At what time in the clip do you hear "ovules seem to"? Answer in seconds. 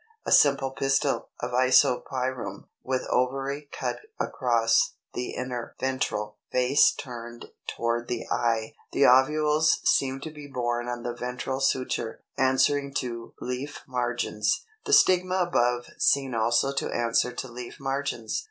9.05-10.31